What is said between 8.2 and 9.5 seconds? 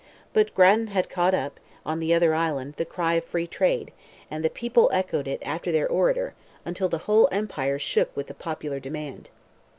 the popular demand.